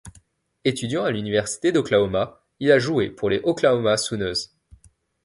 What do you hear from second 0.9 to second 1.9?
à l'Université